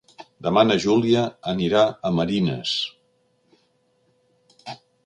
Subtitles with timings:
[0.45, 2.75] Demà na Júlia anirà a Marines.